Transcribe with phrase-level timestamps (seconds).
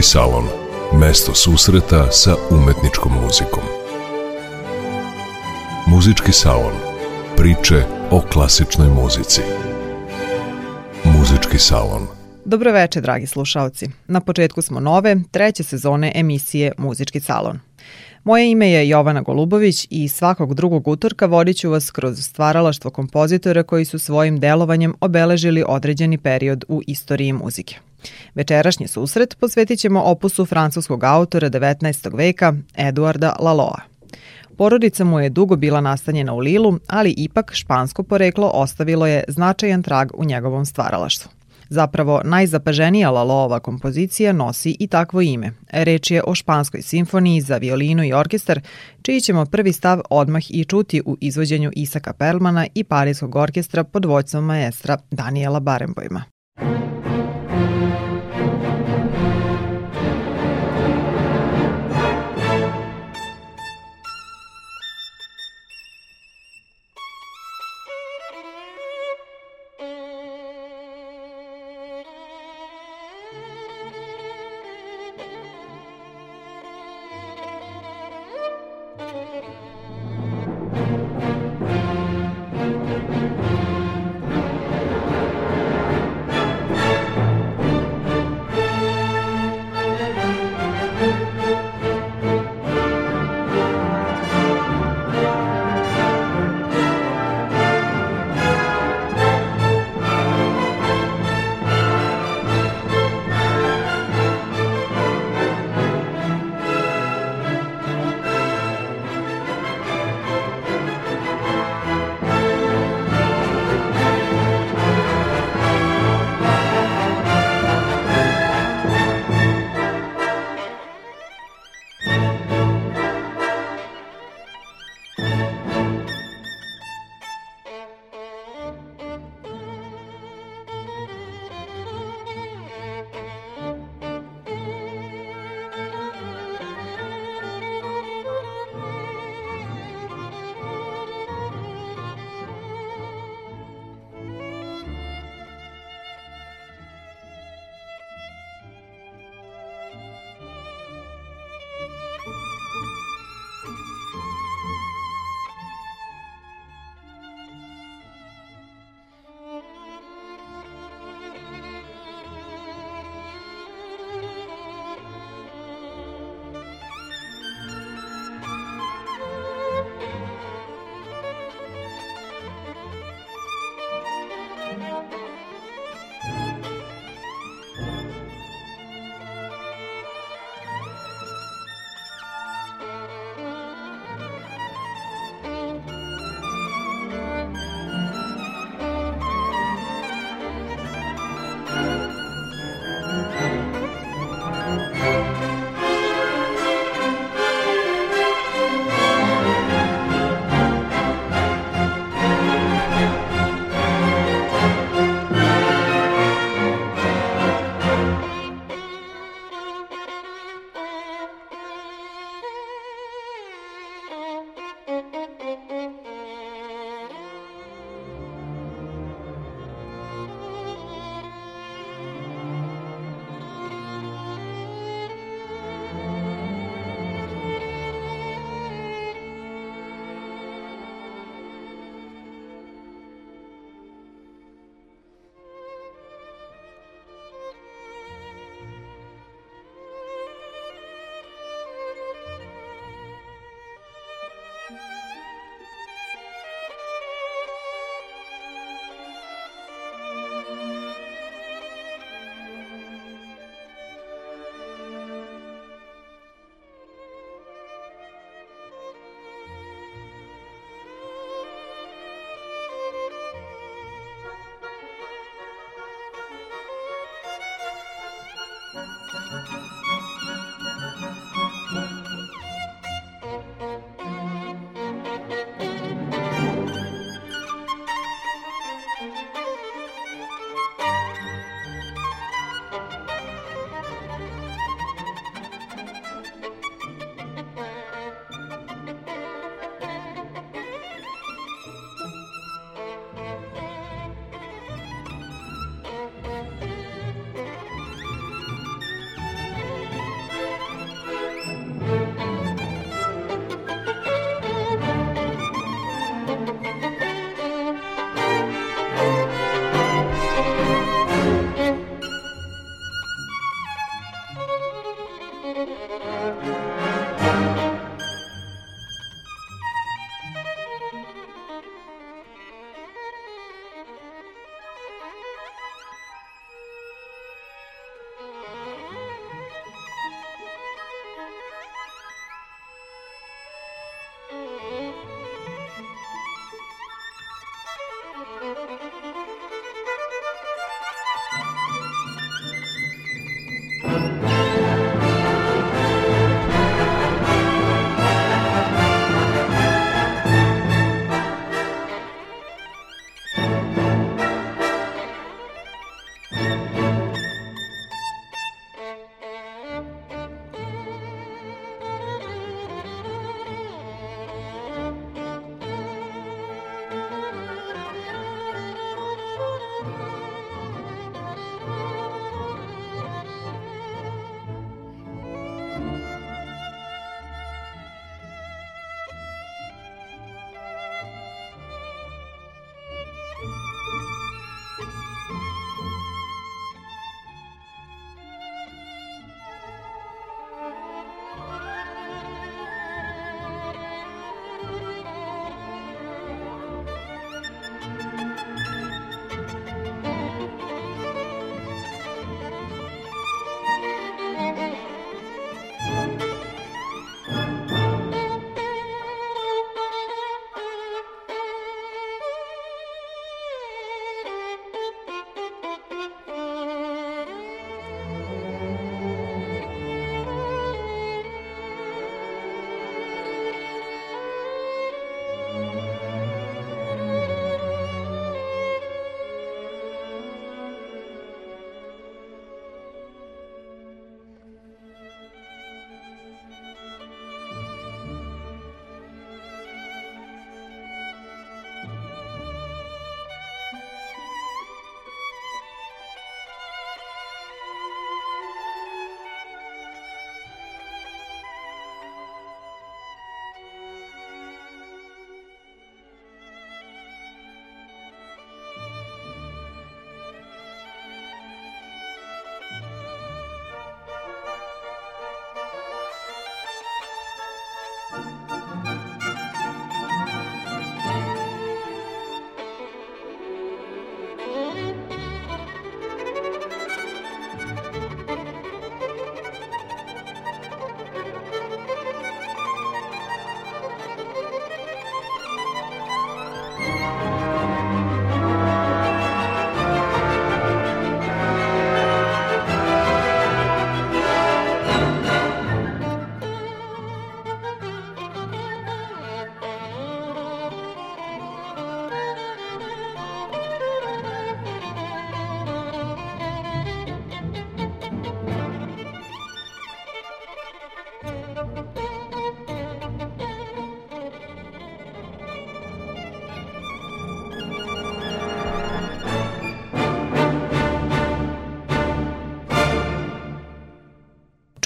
[0.00, 0.44] Muzički salon.
[1.00, 3.62] Mesto susreta sa umetničkom muzikom.
[5.86, 6.72] Muzički salon.
[7.36, 9.40] Priče o klasičnoj muzici.
[11.04, 12.06] Muzički salon.
[12.44, 13.86] Dobro veče, dragi slušalci.
[14.06, 17.60] Na početku smo nove, treće sezone emisije Muzički salon.
[18.24, 23.62] Moje ime je Jovana Golubović i svakog drugog utorka vodit ću vas kroz stvaralaštvo kompozitora
[23.62, 27.89] koji su svojim delovanjem obeležili određeni period u istoriji muzike.
[28.34, 32.16] Večerašnji susret posvetit ćemo opusu francuskog autora 19.
[32.16, 33.80] veka Eduarda Laloa.
[34.56, 39.82] Porodica mu je dugo bila nastanjena u Lilu, ali ipak špansko poreklo ostavilo je značajan
[39.82, 41.30] trag u njegovom stvaralaštvu.
[41.68, 45.52] Zapravo, najzapaženija Laloova kompozicija nosi i takvo ime.
[45.70, 48.60] Reč je o španskoj simfoniji za violinu i orkestar,
[49.02, 54.04] čiji ćemo prvi stav odmah i čuti u izvođenju Isaka Perlmana i Parijskog orkestra pod
[54.04, 56.39] vođstvom maestra Daniela Barenbojma.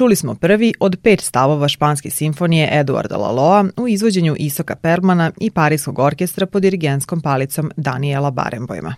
[0.04, 5.50] Čuli smo prvi od pet stavova španske simfonije Eduarda Laloa u izvođenju Isoka Permana i
[5.50, 8.94] Parijskog orkestra pod dirigenskom palicom Daniela Barenbojma.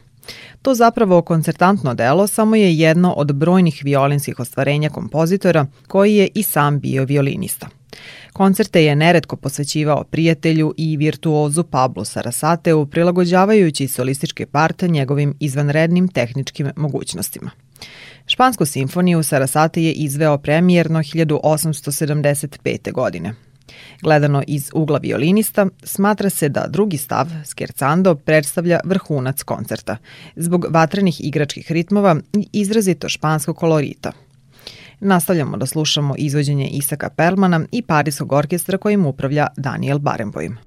[0.63, 6.43] To zapravo koncertantno delo samo je jedno od brojnih violinskih ostvarenja kompozitora koji je i
[6.43, 7.69] sam bio violinista.
[8.33, 16.71] Koncerte je neretko posvećivao prijatelju i virtuozu Pablo Sarasateu, prilagođavajući solističke parte njegovim izvanrednim tehničkim
[16.77, 17.51] mogućnostima.
[18.27, 22.93] Špansku simfoniju Sarasate je izveo premijerno 1875.
[22.93, 23.35] godine.
[24.03, 29.97] Gledano iz ugla violinista, smatra se da drugi stav, Scherzando, predstavlja vrhunac koncerta,
[30.37, 34.13] zbog vatrenih igračkih ritmova i izrazito španskog kolorita.
[35.01, 40.59] Nastavljamo da slušamo izvođenje Isaka Perlmana i Parijskog orkestra kojim upravlja Daniel Barenboim.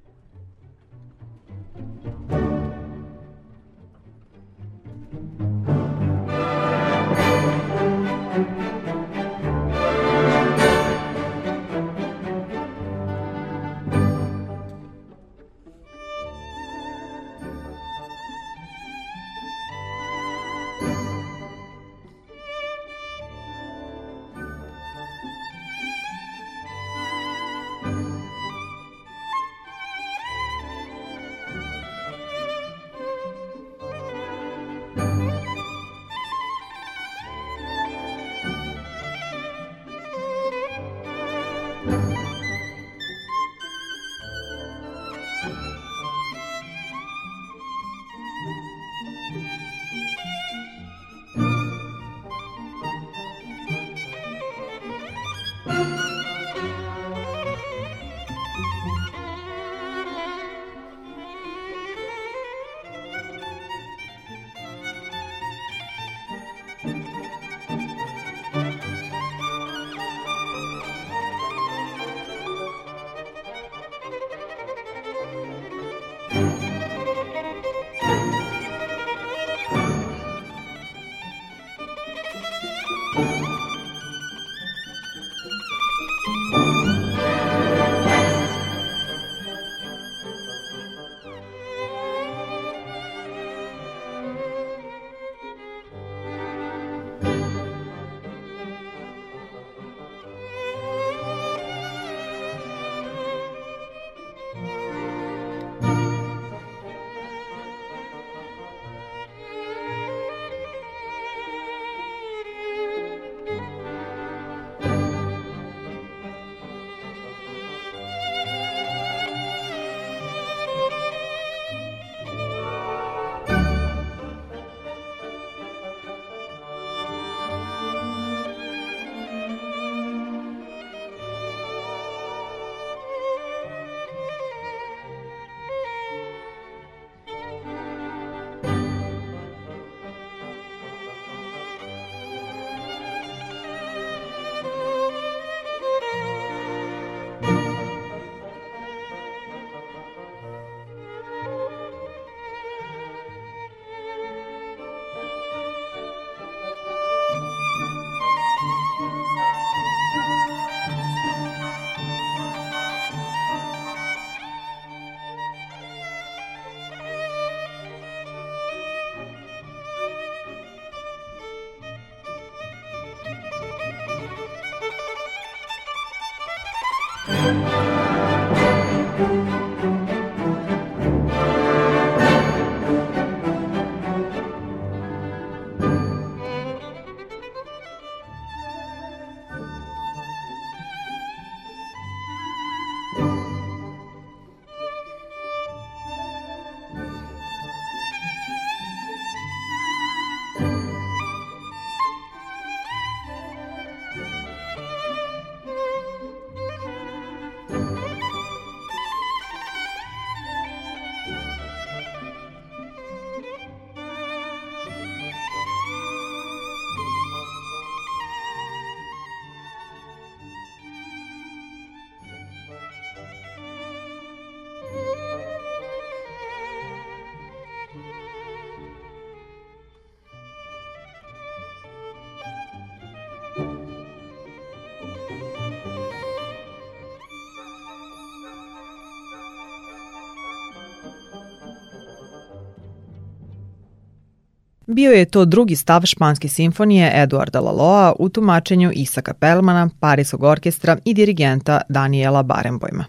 [244.91, 250.97] Bio je to drugi stav španske simfonije Eduarda Laloa u tumačenju Isaka Pelmana, Parijskog orkestra
[251.05, 253.05] i dirigenta Daniela Barenbojma.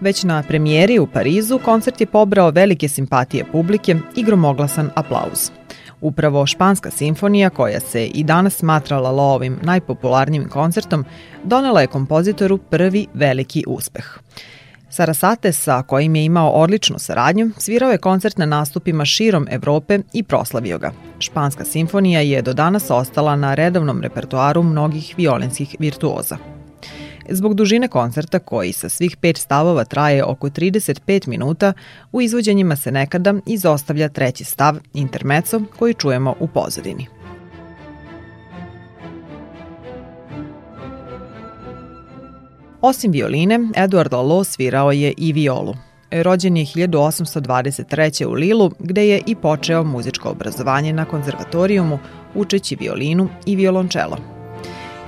[0.00, 5.50] Već na premijeri u Parizu koncert je pobrao velike simpatije publike i gromoglasan aplauz.
[6.00, 11.04] Upravo Španska simfonija, koja se i danas smatra Laloovim najpopularnijim koncertom,
[11.44, 14.06] donela je kompozitoru prvi veliki uspeh–
[14.98, 20.22] Sarasate, sa kojim je imao odličnu saradnju, svirao je koncert na nastupima širom Evrope i
[20.22, 20.92] proslavio ga.
[21.18, 26.36] Španska simfonija je do danas ostala na redovnom repertoaru mnogih violinskih virtuoza.
[27.28, 31.72] Zbog dužine koncerta, koji sa svih pet stavova traje oko 35 minuta,
[32.12, 37.17] u izvođenjima se nekada izostavlja treći stav, intermeco, koji čujemo u pozadini.
[42.80, 45.74] Osim violine, Eduard Lalo svirao je i violu.
[46.10, 48.24] Rođen je 1823.
[48.26, 51.98] u Lilu, gde je i počeo muzičko obrazovanje na konzervatorijumu,
[52.34, 54.16] učeći violinu i violončelo.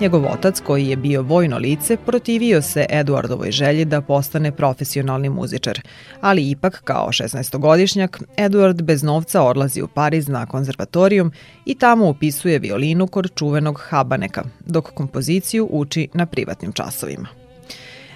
[0.00, 5.80] Njegov otac, koji je bio vojno lice, protivio se Eduardovoj želji da postane profesionalni muzičar,
[6.20, 11.32] ali ipak kao 16-godišnjak Eduard bez novca odlazi u Pariz na konzervatorijum
[11.64, 17.39] i tamo upisuje violinu kod čuvenog Habaneka, dok kompoziciju uči na privatnim časovima.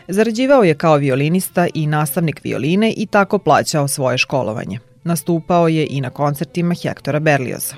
[0.09, 4.79] Zarađivao je kao violinista i nastavnik violine i tako plaćao svoje školovanje.
[5.05, 7.75] Nastupao je i na koncertima Hektora Berlioza.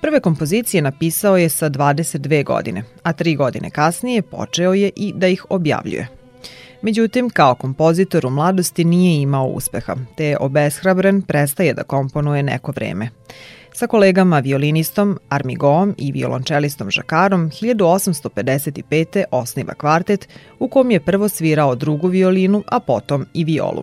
[0.00, 5.26] Prve kompozicije napisao je sa 22 godine, a tri godine kasnije počeo je i da
[5.28, 6.08] ih objavljuje.
[6.82, 12.72] Međutim, kao kompozitor u mladosti nije imao uspeha, te je obeshrabren prestaje da komponuje neko
[12.72, 13.08] vreme.
[13.80, 19.24] Sa kolegama violinistom Armigoom i violončelistom Žakarom 1855.
[19.30, 23.82] osniva kvartet u kom je prvo svirao drugu violinu, a potom i violu.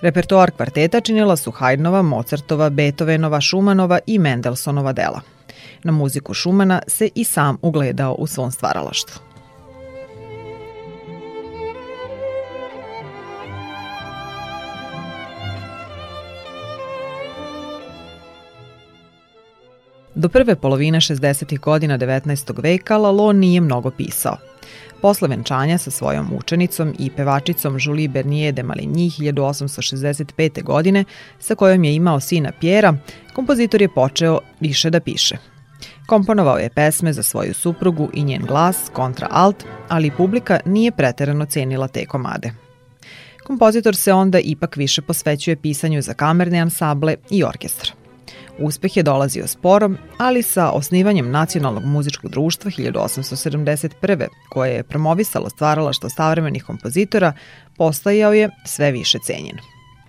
[0.00, 5.20] Repertoar kvarteta činila su Haydnova, Mozartova, Beethovenova, Šumanova i Mendelsonova dela.
[5.82, 9.25] Na muziku Šumana se i sam ugledao u svom stvaralaštvu.
[20.18, 21.58] Do prve polovine 60.
[21.58, 22.62] godina 19.
[22.62, 24.36] veka Lalo nije mnogo pisao.
[25.02, 30.62] Posle venčanja sa svojom učenicom i pevačicom Julie Bernier de Maligny 1865.
[30.62, 31.04] godine,
[31.40, 32.94] sa kojom je imao sina Pjera,
[33.32, 35.36] kompozitor je počeo više da piše.
[36.06, 41.46] Komponovao je pesme za svoju suprugu i njen glas, kontra alt, ali publika nije preterano
[41.46, 42.52] cenila te komade.
[43.44, 48.05] Kompozitor se onda ipak više posvećuje pisanju za kamerne ansable i orkestra.
[48.58, 54.26] Uspeh je dolazio sporom, ali sa osnivanjem Nacionalnog muzičkog društva 1871.
[54.50, 57.32] koje je promovisalo stvaralaštvo savremenih kompozitora,
[57.76, 59.56] postajao je sve više cenjen.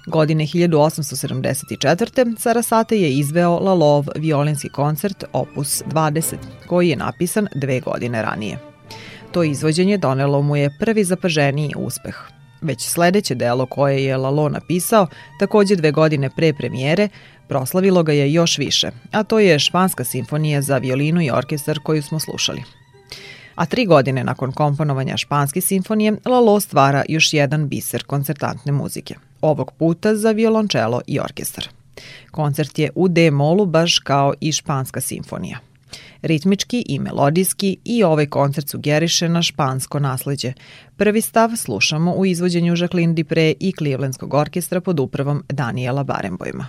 [0.07, 2.39] Godine 1874.
[2.39, 6.35] Sarasate je izveo Lalov violinski koncert Opus 20,
[6.67, 8.59] koji je napisan dve godine ranije.
[9.31, 12.15] To izvođenje donelo mu je prvi zapaženiji uspeh–
[12.61, 15.07] Već sledeće delo koje je Lalo napisao,
[15.39, 17.09] takođe dve godine pre premijere,
[17.47, 22.03] proslavilo ga je još više, a to je Španska simfonija za violinu i orkestar koju
[22.03, 22.63] smo slušali.
[23.55, 29.71] A tri godine nakon komponovanja Španske simfonije, Lalo stvara još jedan biser koncertantne muzike, ovog
[29.71, 31.67] puta za violončelo i orkestar.
[32.31, 35.59] Koncert je u D-molu baš kao i Španska simfonija.
[36.21, 40.53] Ritmički i melodijski i ovaj koncert sugeriše na špansko nasleđe.
[40.97, 46.67] Prvi stav slušamo u izvođenju Jacqueline Dupre i Clevelandskog orkestra pod upravom Daniela Barenbojma.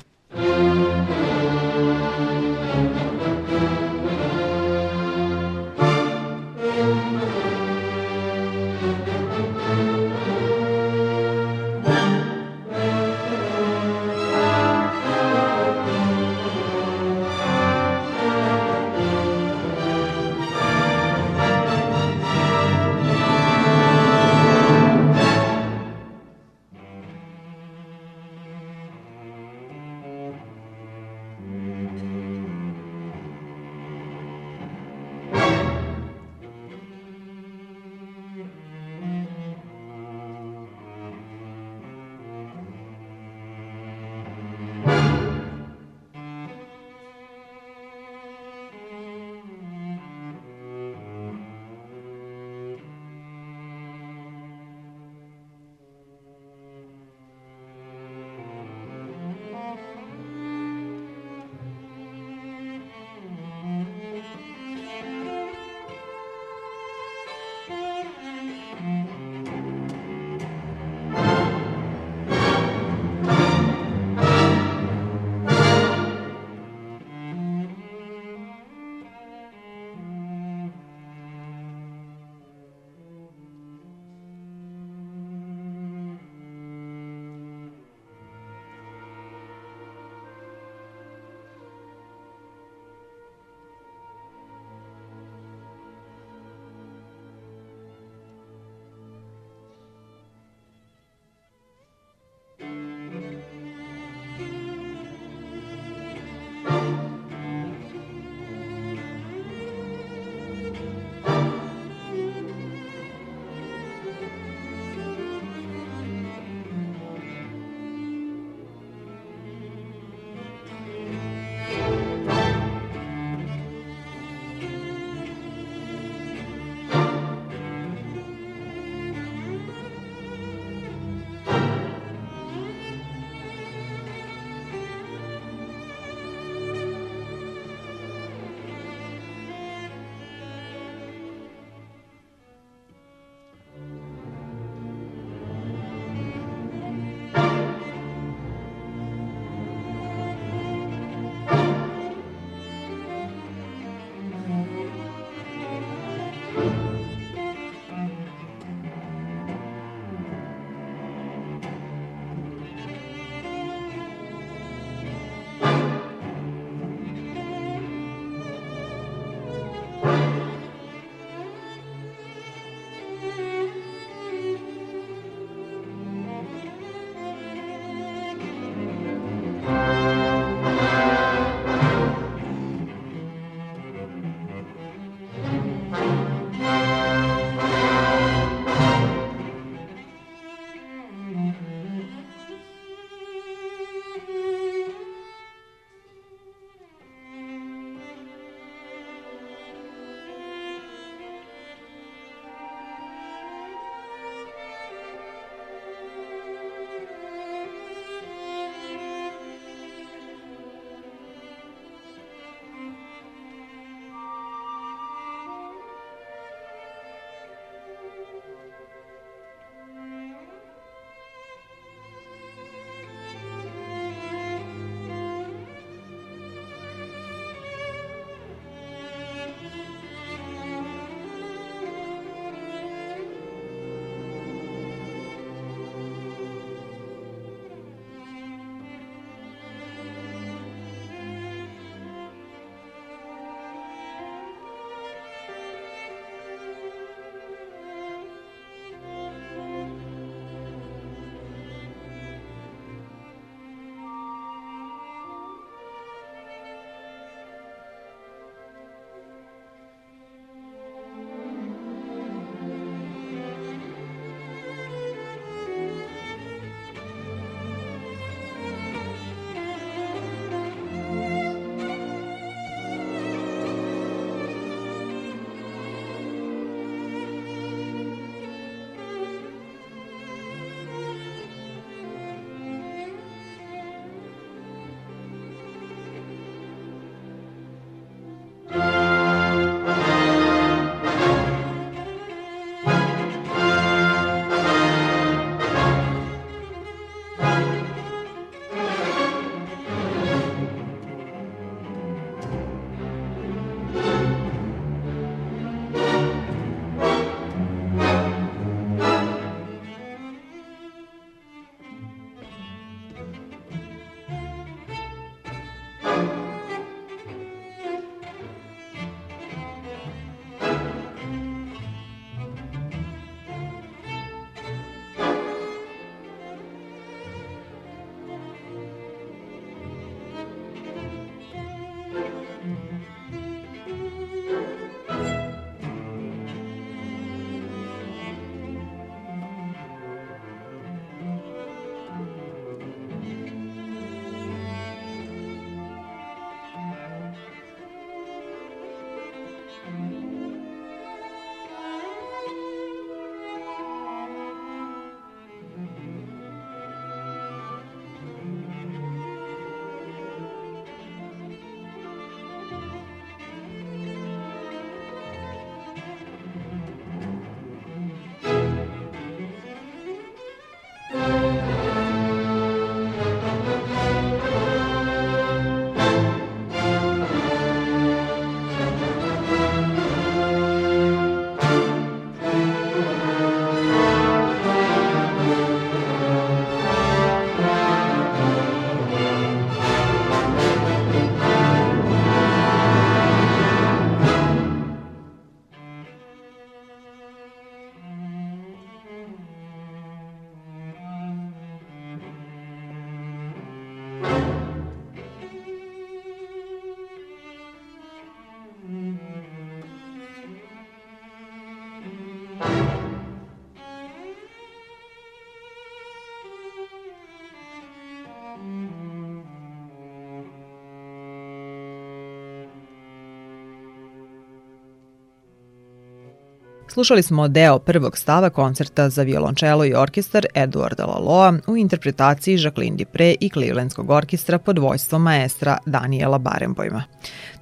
[426.88, 432.96] Slušali smo deo prvog stava koncerta za violončelo i orkestar Eduarda Laloa u interpretaciji Jacqueline
[432.96, 437.03] Dupre i Clevelandskog orkestra pod vojstvom maestra Daniela Barenbojma.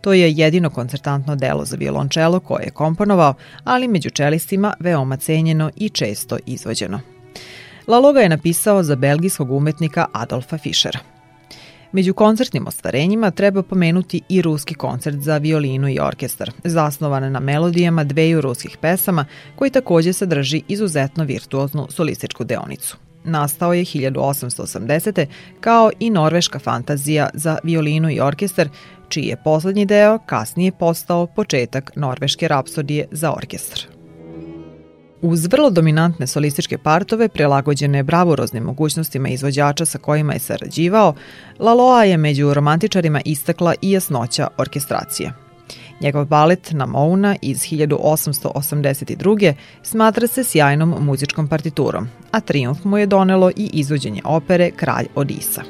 [0.00, 3.34] To je jedino koncertantno delo za violončelo koje je komponovao,
[3.64, 7.00] ali među čelistima veoma cenjeno i često izvođeno.
[7.86, 11.15] Lalo je napisao za belgijskog umetnika Adolfa Fischera.
[11.92, 18.04] Među koncertnim ostvarenjima treba pomenuti i ruski koncert za violinu i orkestar, zasnovan na melodijama
[18.04, 19.24] dveju ruskih pesama,
[19.56, 22.96] koji takođe sadrži izuzetno virtuoznu solističku deonicu.
[23.24, 25.26] Nastao je 1880.
[25.60, 28.68] kao i norveška fantazija za violinu i orkestar,
[29.08, 33.95] čiji je poslednji deo kasnije postao početak norveške rapsodije za orkestar.
[35.22, 41.14] Uz vrlo dominantne solističke partove, prilagođene bravuroznim mogućnostima izvođača sa kojima je sarađivao,
[41.58, 45.32] Laloa je među romantičarima istakla i jasnoća orkestracije.
[46.00, 49.54] Njegov balet na Mouna iz 1882.
[49.82, 55.62] smatra se sjajnom muzičkom partiturom, a triumf mu je donelo i izvođenje opere Kralj Odisa.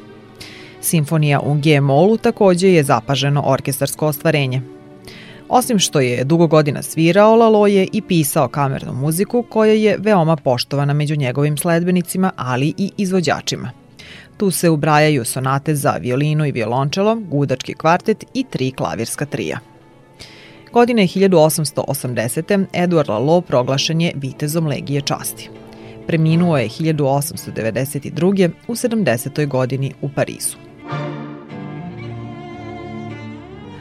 [0.80, 4.62] Simfonija u G-molu takođe je zapaženo orkestarsko ostvarenje–
[5.48, 10.36] Osim što je dugo godina svirao, Lalo je i pisao kamernu muziku koja je veoma
[10.36, 13.70] poštovana među njegovim sledbenicima, ali i izvođačima.
[14.36, 19.58] Tu se ubrajaju sonate za violinu i violončelo, gudački kvartet i tri klavirska trija.
[20.72, 22.64] Godine 1880.
[22.72, 25.50] Eduard Lalo proglašen je vitezom Legije časti.
[26.06, 28.50] Preminuo je 1892.
[28.68, 29.46] u 70.
[29.46, 30.56] godini u Parizu.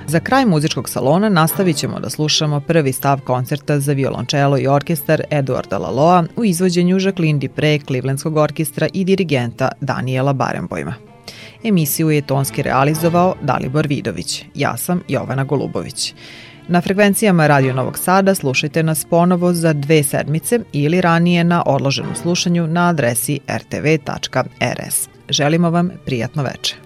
[0.07, 5.21] Za kraj muzičkog salona nastavit ćemo da slušamo prvi stav koncerta za violončelo i orkestar
[5.29, 10.93] Eduarda Laloa u izvođenju Jacqueline Dupre, Clevelandskog orkestra i dirigenta Daniela Barenbojma.
[11.63, 14.43] Emisiju je tonski realizovao Dalibor Vidović.
[14.55, 16.13] Ja sam Jovana Golubović.
[16.67, 22.15] Na frekvencijama Radio Novog Sada slušajte nas ponovo za dve sedmice ili ranije na odloženom
[22.15, 25.09] slušanju na adresi rtv.rs.
[25.29, 26.84] Želimo vam prijatno večer.